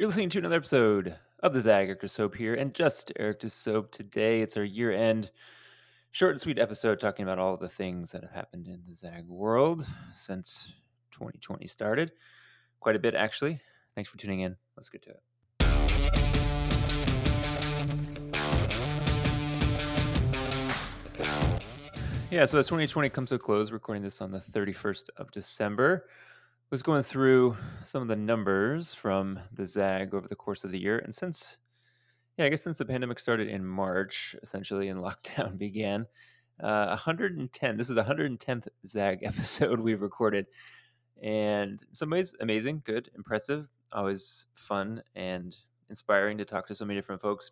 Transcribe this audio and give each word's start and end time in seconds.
You're 0.00 0.08
listening 0.08 0.30
to 0.30 0.38
another 0.38 0.56
episode 0.56 1.16
of 1.40 1.52
the 1.52 1.60
Zag 1.60 1.88
Eric 1.88 2.08
Soap 2.08 2.36
here, 2.36 2.54
and 2.54 2.72
just 2.72 3.12
Eric 3.16 3.40
DeSobe 3.40 3.90
today. 3.90 4.40
It's 4.40 4.56
our 4.56 4.64
year 4.64 4.90
end 4.90 5.30
short 6.10 6.30
and 6.32 6.40
sweet 6.40 6.58
episode 6.58 6.98
talking 6.98 7.22
about 7.22 7.38
all 7.38 7.58
the 7.58 7.68
things 7.68 8.12
that 8.12 8.22
have 8.22 8.30
happened 8.30 8.66
in 8.66 8.84
the 8.88 8.94
Zag 8.94 9.26
world 9.28 9.86
since 10.14 10.72
2020 11.10 11.66
started. 11.66 12.12
Quite 12.80 12.96
a 12.96 12.98
bit, 12.98 13.14
actually. 13.14 13.60
Thanks 13.94 14.08
for 14.08 14.16
tuning 14.16 14.40
in. 14.40 14.56
Let's 14.74 14.88
get 14.88 15.02
to 15.02 15.10
it. 15.10 15.20
Yeah, 22.30 22.46
so 22.46 22.58
as 22.58 22.68
2020 22.68 23.10
comes 23.10 23.28
to 23.28 23.34
a 23.34 23.38
close, 23.38 23.70
recording 23.70 24.02
this 24.02 24.22
on 24.22 24.30
the 24.30 24.40
31st 24.40 25.10
of 25.18 25.30
December 25.30 26.06
was 26.70 26.82
going 26.84 27.02
through 27.02 27.56
some 27.84 28.00
of 28.00 28.08
the 28.08 28.16
numbers 28.16 28.94
from 28.94 29.40
the 29.52 29.66
ZAG 29.66 30.14
over 30.14 30.28
the 30.28 30.36
course 30.36 30.62
of 30.62 30.70
the 30.70 30.78
year. 30.78 30.98
And 31.00 31.12
since, 31.12 31.58
yeah, 32.36 32.44
I 32.44 32.48
guess 32.48 32.62
since 32.62 32.78
the 32.78 32.84
pandemic 32.84 33.18
started 33.18 33.48
in 33.48 33.66
March, 33.66 34.36
essentially, 34.40 34.88
and 34.88 35.00
lockdown 35.04 35.58
began, 35.58 36.06
uh, 36.62 36.86
110, 36.88 37.76
this 37.76 37.90
is 37.90 37.96
the 37.96 38.04
110th 38.04 38.68
ZAG 38.86 39.20
episode 39.24 39.80
we've 39.80 40.00
recorded. 40.00 40.46
And 41.20 41.82
in 41.82 41.94
some 41.94 42.10
ways, 42.10 42.34
amazing, 42.40 42.82
good, 42.84 43.10
impressive, 43.16 43.66
always 43.92 44.46
fun 44.52 45.02
and 45.16 45.56
inspiring 45.88 46.38
to 46.38 46.44
talk 46.44 46.68
to 46.68 46.74
so 46.76 46.84
many 46.84 46.98
different 46.98 47.20
folks 47.20 47.50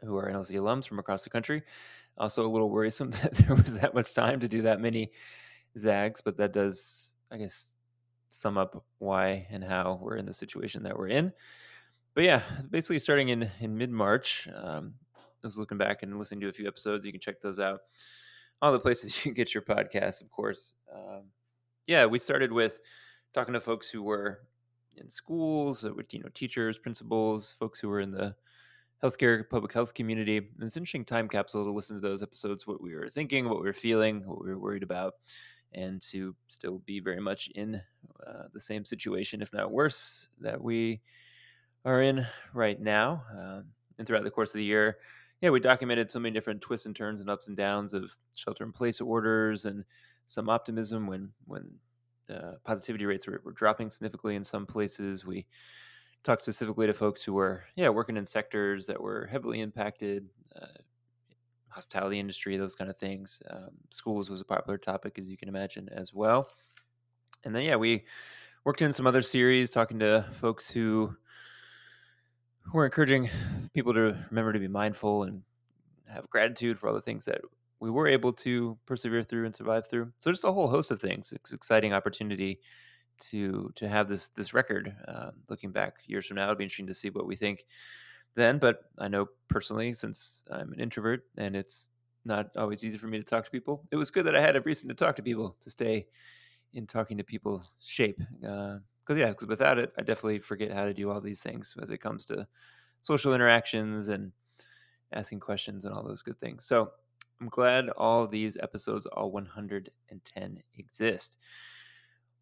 who 0.00 0.16
are 0.16 0.30
NLC 0.30 0.52
alums 0.52 0.88
from 0.88 0.98
across 0.98 1.22
the 1.22 1.30
country. 1.30 1.62
Also, 2.16 2.44
a 2.46 2.48
little 2.48 2.70
worrisome 2.70 3.10
that 3.22 3.34
there 3.34 3.54
was 3.54 3.78
that 3.78 3.94
much 3.94 4.14
time 4.14 4.40
to 4.40 4.48
do 4.48 4.62
that 4.62 4.80
many 4.80 5.12
zags, 5.78 6.22
but 6.22 6.38
that 6.38 6.54
does, 6.54 7.12
I 7.30 7.36
guess, 7.36 7.74
sum 8.32 8.56
up 8.56 8.82
why 8.98 9.46
and 9.50 9.62
how 9.62 9.98
we're 10.02 10.16
in 10.16 10.24
the 10.24 10.32
situation 10.32 10.82
that 10.84 10.98
we're 10.98 11.08
in. 11.08 11.32
But 12.14 12.24
yeah, 12.24 12.42
basically 12.70 12.98
starting 12.98 13.28
in 13.28 13.50
in 13.60 13.76
mid 13.76 13.90
March, 13.90 14.48
um, 14.54 14.94
I 15.16 15.20
was 15.46 15.58
looking 15.58 15.78
back 15.78 16.02
and 16.02 16.18
listening 16.18 16.40
to 16.40 16.48
a 16.48 16.52
few 16.52 16.66
episodes. 16.66 17.04
You 17.04 17.12
can 17.12 17.20
check 17.20 17.40
those 17.40 17.60
out. 17.60 17.80
All 18.60 18.72
the 18.72 18.80
places 18.80 19.16
you 19.24 19.30
can 19.30 19.34
get 19.34 19.54
your 19.54 19.62
podcast, 19.62 20.22
of 20.22 20.30
course. 20.30 20.74
Um, 20.92 21.24
yeah, 21.86 22.06
we 22.06 22.18
started 22.18 22.52
with 22.52 22.80
talking 23.34 23.54
to 23.54 23.60
folks 23.60 23.88
who 23.90 24.02
were 24.02 24.40
in 24.96 25.10
schools, 25.10 25.84
uh, 25.84 25.92
with 25.92 26.12
you 26.14 26.20
know 26.20 26.28
teachers, 26.32 26.78
principals, 26.78 27.54
folks 27.58 27.80
who 27.80 27.88
were 27.88 28.00
in 28.00 28.12
the 28.12 28.34
healthcare, 29.02 29.48
public 29.48 29.72
health 29.72 29.92
community. 29.94 30.38
And 30.38 30.62
it's 30.62 30.76
an 30.76 30.80
interesting 30.80 31.04
time 31.04 31.28
capsule 31.28 31.64
to 31.64 31.70
listen 31.70 31.96
to 31.96 32.08
those 32.08 32.22
episodes, 32.22 32.66
what 32.66 32.80
we 32.80 32.94
were 32.94 33.08
thinking, 33.08 33.48
what 33.48 33.58
we 33.58 33.66
were 33.66 33.72
feeling, 33.72 34.26
what 34.26 34.42
we 34.42 34.48
were 34.50 34.58
worried 34.58 34.84
about 34.84 35.14
and 35.74 36.00
to 36.02 36.34
still 36.48 36.78
be 36.84 37.00
very 37.00 37.20
much 37.20 37.48
in 37.54 37.82
uh, 38.26 38.44
the 38.52 38.60
same 38.60 38.84
situation, 38.84 39.42
if 39.42 39.52
not 39.52 39.70
worse, 39.70 40.28
that 40.40 40.62
we 40.62 41.00
are 41.84 42.02
in 42.02 42.26
right 42.54 42.80
now. 42.80 43.24
Um, 43.36 43.66
and 43.98 44.06
throughout 44.06 44.24
the 44.24 44.30
course 44.30 44.50
of 44.50 44.58
the 44.58 44.64
year, 44.64 44.98
yeah, 45.40 45.50
we 45.50 45.60
documented 45.60 46.10
so 46.10 46.20
many 46.20 46.32
different 46.32 46.60
twists 46.60 46.86
and 46.86 46.94
turns 46.94 47.20
and 47.20 47.28
ups 47.28 47.48
and 47.48 47.56
downs 47.56 47.94
of 47.94 48.16
shelter 48.34 48.64
in 48.64 48.72
place 48.72 49.00
orders 49.00 49.64
and 49.64 49.84
some 50.26 50.48
optimism 50.48 51.06
when 51.06 51.30
when 51.46 51.68
uh, 52.30 52.52
positivity 52.64 53.04
rates 53.04 53.26
were, 53.26 53.40
were 53.44 53.52
dropping 53.52 53.90
significantly 53.90 54.36
in 54.36 54.44
some 54.44 54.66
places. 54.66 55.26
We 55.26 55.46
talked 56.22 56.42
specifically 56.42 56.86
to 56.86 56.94
folks 56.94 57.22
who 57.22 57.32
were 57.32 57.64
yeah 57.74 57.88
working 57.88 58.16
in 58.16 58.24
sectors 58.24 58.86
that 58.86 59.00
were 59.00 59.26
heavily 59.26 59.60
impacted. 59.60 60.28
Uh, 60.54 60.66
hospitality 61.72 62.18
industry, 62.18 62.56
those 62.56 62.74
kind 62.74 62.90
of 62.90 62.96
things. 62.96 63.40
Um, 63.50 63.70
schools 63.90 64.30
was 64.30 64.40
a 64.40 64.44
popular 64.44 64.78
topic, 64.78 65.18
as 65.18 65.30
you 65.30 65.36
can 65.36 65.48
imagine, 65.48 65.88
as 65.90 66.12
well. 66.12 66.48
And 67.44 67.54
then, 67.54 67.64
yeah, 67.64 67.76
we 67.76 68.04
worked 68.64 68.82
in 68.82 68.92
some 68.92 69.06
other 69.06 69.22
series 69.22 69.70
talking 69.70 69.98
to 70.00 70.24
folks 70.32 70.70
who 70.70 71.16
are 72.74 72.84
encouraging 72.84 73.28
people 73.74 73.92
to 73.94 74.16
remember 74.30 74.52
to 74.52 74.58
be 74.58 74.68
mindful 74.68 75.24
and 75.24 75.42
have 76.08 76.28
gratitude 76.30 76.78
for 76.78 76.88
all 76.88 76.94
the 76.94 77.00
things 77.00 77.24
that 77.24 77.40
we 77.80 77.90
were 77.90 78.06
able 78.06 78.32
to 78.32 78.78
persevere 78.86 79.24
through 79.24 79.44
and 79.44 79.54
survive 79.54 79.88
through. 79.88 80.12
So 80.18 80.30
just 80.30 80.44
a 80.44 80.52
whole 80.52 80.68
host 80.68 80.90
of 80.90 81.00
things. 81.00 81.32
It's 81.32 81.52
exciting 81.52 81.92
opportunity 81.92 82.60
to 83.30 83.70
to 83.74 83.88
have 83.88 84.08
this 84.08 84.28
this 84.28 84.54
record. 84.54 84.94
Uh, 85.08 85.30
looking 85.48 85.72
back 85.72 85.96
years 86.06 86.26
from 86.26 86.36
now, 86.36 86.44
it'll 86.44 86.54
be 86.54 86.64
interesting 86.64 86.86
to 86.86 86.94
see 86.94 87.10
what 87.10 87.26
we 87.26 87.34
think 87.34 87.64
then, 88.34 88.58
but 88.58 88.84
I 88.98 89.08
know 89.08 89.28
personally, 89.48 89.92
since 89.92 90.44
I'm 90.50 90.72
an 90.72 90.80
introvert 90.80 91.24
and 91.36 91.54
it's 91.54 91.90
not 92.24 92.50
always 92.56 92.84
easy 92.84 92.98
for 92.98 93.06
me 93.06 93.18
to 93.18 93.24
talk 93.24 93.44
to 93.44 93.50
people, 93.50 93.84
it 93.90 93.96
was 93.96 94.10
good 94.10 94.26
that 94.26 94.36
I 94.36 94.40
had 94.40 94.56
a 94.56 94.60
reason 94.60 94.88
to 94.88 94.94
talk 94.94 95.16
to 95.16 95.22
people 95.22 95.56
to 95.60 95.70
stay 95.70 96.06
in 96.72 96.86
talking 96.86 97.18
to 97.18 97.24
people 97.24 97.64
shape. 97.80 98.18
Because, 98.40 98.80
uh, 99.10 99.14
yeah, 99.14 99.28
because 99.28 99.46
without 99.46 99.78
it, 99.78 99.92
I 99.98 100.02
definitely 100.02 100.38
forget 100.38 100.72
how 100.72 100.84
to 100.84 100.94
do 100.94 101.10
all 101.10 101.20
these 101.20 101.42
things 101.42 101.74
as 101.82 101.90
it 101.90 101.98
comes 101.98 102.24
to 102.26 102.46
social 103.02 103.34
interactions 103.34 104.08
and 104.08 104.32
asking 105.12 105.40
questions 105.40 105.84
and 105.84 105.94
all 105.94 106.02
those 106.02 106.22
good 106.22 106.40
things. 106.40 106.64
So 106.64 106.90
I'm 107.40 107.48
glad 107.48 107.88
all 107.90 108.26
these 108.26 108.56
episodes, 108.56 109.04
all 109.06 109.30
110, 109.30 110.62
exist. 110.78 111.36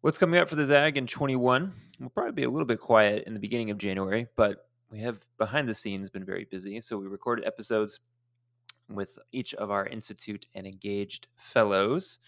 What's 0.01 0.17
coming 0.17 0.39
up 0.39 0.47
for 0.47 0.55
the 0.55 0.65
ZAG 0.65 0.97
in 0.97 1.07
21? 1.07 1.73
We'll 1.99 2.09
probably 2.09 2.31
be 2.31 2.43
a 2.43 2.49
little 2.49 2.65
bit 2.65 2.79
quiet 2.79 3.25
in 3.27 3.33
the 3.33 3.39
beginning 3.39 3.71
of 3.71 3.77
January, 3.77 4.27
but 4.35 4.69
we 4.91 4.99
have 4.99 5.21
behind 5.37 5.69
the 5.69 5.73
scenes 5.73 6.09
been 6.09 6.25
very 6.25 6.45
busy. 6.45 6.81
So 6.81 6.97
we 6.97 7.07
recorded 7.07 7.45
episodes 7.45 7.99
with 8.89 9.17
each 9.31 9.53
of 9.53 9.71
our 9.71 9.87
institute 9.87 10.47
and 10.53 10.67
engaged 10.67 11.27
fellows. 11.37 12.19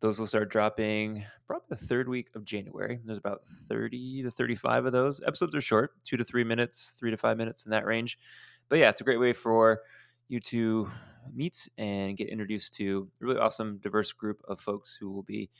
Those 0.00 0.18
will 0.20 0.26
start 0.26 0.50
dropping 0.50 1.24
probably 1.46 1.66
the 1.70 1.76
third 1.76 2.08
week 2.08 2.28
of 2.34 2.44
January. 2.44 3.00
There's 3.04 3.18
about 3.18 3.44
30 3.46 4.22
to 4.24 4.30
35 4.30 4.86
of 4.86 4.92
those. 4.92 5.20
Episodes 5.26 5.54
are 5.54 5.60
short, 5.60 5.92
two 6.04 6.16
to 6.16 6.24
three 6.24 6.44
minutes, 6.44 6.96
three 6.98 7.10
to 7.10 7.16
five 7.16 7.36
minutes 7.36 7.64
in 7.64 7.70
that 7.70 7.86
range. 7.86 8.18
But 8.68 8.78
yeah, 8.78 8.90
it's 8.90 9.00
a 9.00 9.04
great 9.04 9.20
way 9.20 9.32
for 9.32 9.80
you 10.28 10.38
to 10.40 10.90
meet 11.32 11.68
and 11.78 12.16
get 12.16 12.28
introduced 12.28 12.74
to 12.74 13.10
a 13.20 13.24
really 13.24 13.40
awesome, 13.40 13.78
diverse 13.78 14.12
group 14.12 14.42
of 14.46 14.60
folks 14.60 14.96
who 15.00 15.10
will 15.10 15.22
be 15.22 15.50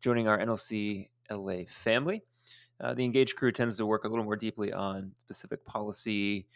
joining 0.00 0.28
our 0.28 0.38
NLC 0.38 1.06
LA 1.30 1.64
family. 1.68 2.24
Uh, 2.80 2.94
the 2.94 3.04
engaged 3.04 3.36
crew 3.36 3.50
tends 3.50 3.76
to 3.76 3.86
work 3.86 4.04
a 4.04 4.08
little 4.08 4.24
more 4.24 4.36
deeply 4.36 4.72
on 4.72 5.12
specific 5.18 5.64
policy 5.64 6.46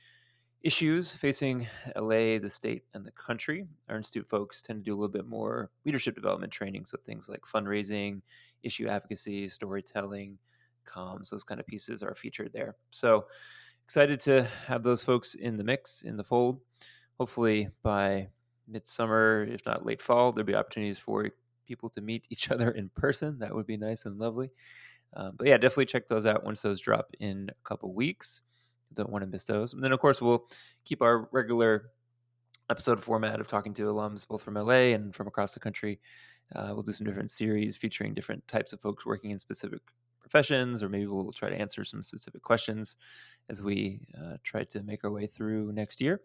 issues 0.63 1.11
facing 1.11 1.67
LA, 1.97 2.39
the 2.39 2.51
state, 2.51 2.85
and 2.95 3.05
the 3.05 3.11
country. 3.11 3.67
Our 3.89 3.97
institute 3.97 4.29
folks 4.29 4.63
tend 4.63 4.81
to 4.81 4.85
do 4.85 4.93
a 4.93 4.97
little 4.97 5.09
bit 5.09 5.27
more 5.27 5.71
leadership 5.85 6.15
development 6.15 6.53
training, 6.53 6.87
so 6.87 6.99
things 6.99 7.29
like 7.29 7.43
fundraising, 7.43 8.23
issue 8.63 8.87
advocacy, 8.87 9.49
storytelling, 9.49 10.39
comms, 10.87 11.31
those 11.31 11.45
kind 11.45 11.61
of 11.61 11.67
pieces 11.67 12.03
are 12.03 12.15
featured 12.15 12.53
there. 12.53 12.77
So 12.91 13.27
excited 13.85 14.21
to 14.21 14.45
have 14.67 14.83
those 14.83 15.03
folks 15.03 15.35
in 15.35 15.57
the 15.57 15.65
mix, 15.65 16.03
in 16.03 16.17
the 16.17 16.25
fold. 16.25 16.61
Hopefully 17.19 17.71
by 17.83 18.29
midsummer, 18.69 19.45
if 19.45 19.67
not 19.67 19.85
late 19.85 20.01
fall, 20.01 20.33
there'll 20.33 20.47
be 20.47 20.55
opportunities 20.55 20.99
for 20.99 21.31
people 21.67 21.89
to 21.91 22.01
meet 22.01 22.27
each 22.31 22.51
other 22.53 22.71
in 22.71 22.91
person. 22.91 23.39
That 23.41 23.55
would 23.55 23.67
be 23.67 23.77
nice 23.77 24.07
and 24.07 24.19
lovely. 24.19 24.51
Uh, 25.15 25.31
but 25.37 25.47
yeah, 25.47 25.57
definitely 25.57 25.87
check 25.87 26.09
those 26.09 26.27
out 26.27 26.45
once 26.45 26.63
those 26.63 26.81
drop 26.81 27.11
in 27.21 27.51
a 27.51 27.69
couple 27.69 27.93
weeks. 27.93 28.43
Don't 28.95 29.11
want 29.11 29.23
to 29.23 29.31
miss 29.31 29.45
those. 29.45 29.73
And 29.73 29.83
then, 29.83 29.93
of 29.93 29.99
course, 30.01 30.21
we'll 30.21 30.47
keep 30.85 31.03
our 31.03 31.29
regular 31.33 31.91
episode 32.71 33.03
format 33.03 33.41
of 33.41 33.49
talking 33.49 33.75
to 33.75 33.83
alums 33.83 34.27
both 34.27 34.43
from 34.43 34.55
LA 34.55 34.95
and 34.95 35.15
from 35.15 35.27
across 35.27 35.55
the 35.55 35.61
country. 35.61 36.01
Uh, 36.55 36.71
we'll 36.73 36.83
do 36.83 36.93
some 36.93 37.07
different 37.07 37.31
series 37.31 37.77
featuring 37.77 38.15
different 38.15 38.47
types 38.47 38.73
of 38.73 38.81
folks 38.81 39.07
working 39.07 39.31
in 39.31 39.39
specific 39.39 39.81
professions, 40.21 40.83
or 40.83 40.89
maybe 40.89 41.07
we'll 41.07 41.33
try 41.33 41.49
to 41.49 41.59
answer 41.59 41.85
some 41.85 42.03
specific 42.03 42.43
questions 42.43 42.97
as 43.49 43.63
we 43.63 44.01
uh, 44.19 44.37
try 44.43 44.65
to 44.65 44.83
make 44.83 45.05
our 45.05 45.11
way 45.11 45.27
through 45.27 45.73
next 45.73 46.01
year. 46.01 46.21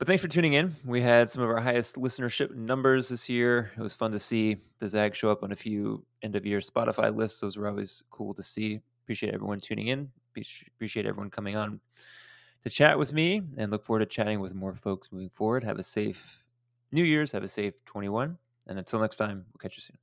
But 0.00 0.06
thanks 0.06 0.22
for 0.22 0.28
tuning 0.28 0.54
in. 0.54 0.74
We 0.86 1.02
had 1.02 1.28
some 1.28 1.42
of 1.42 1.50
our 1.50 1.60
highest 1.60 1.96
listenership 1.96 2.54
numbers 2.54 3.10
this 3.10 3.28
year. 3.28 3.70
It 3.76 3.82
was 3.82 3.94
fun 3.94 4.12
to 4.12 4.18
see 4.18 4.56
the 4.78 4.88
Zag 4.88 5.14
show 5.14 5.30
up 5.30 5.42
on 5.42 5.52
a 5.52 5.54
few 5.54 6.06
end 6.22 6.36
of 6.36 6.46
year 6.46 6.60
Spotify 6.60 7.14
lists. 7.14 7.38
Those 7.40 7.58
were 7.58 7.68
always 7.68 8.02
cool 8.08 8.32
to 8.32 8.42
see. 8.42 8.80
Appreciate 9.04 9.34
everyone 9.34 9.60
tuning 9.60 9.88
in. 9.88 10.10
Appreciate 10.30 11.04
everyone 11.04 11.28
coming 11.28 11.54
on 11.54 11.80
to 12.62 12.70
chat 12.70 12.98
with 12.98 13.12
me 13.12 13.42
and 13.58 13.70
look 13.70 13.84
forward 13.84 14.00
to 14.00 14.06
chatting 14.06 14.40
with 14.40 14.54
more 14.54 14.72
folks 14.72 15.12
moving 15.12 15.28
forward. 15.28 15.64
Have 15.64 15.78
a 15.78 15.82
safe 15.82 16.44
New 16.90 17.04
Year's. 17.04 17.32
Have 17.32 17.42
a 17.42 17.48
safe 17.48 17.84
21. 17.84 18.38
And 18.68 18.78
until 18.78 19.00
next 19.00 19.16
time, 19.16 19.44
we'll 19.52 19.60
catch 19.60 19.76
you 19.76 19.82
soon. 19.82 19.98